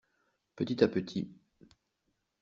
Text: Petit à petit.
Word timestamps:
Petit 0.55 0.81
à 0.83 0.87
petit. 0.87 1.31